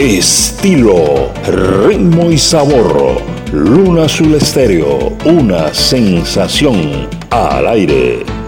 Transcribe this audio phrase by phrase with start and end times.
[0.00, 3.20] estilo, ritmo y sabor.
[3.52, 8.39] Luna Azul Estéreo, una sensación al aire.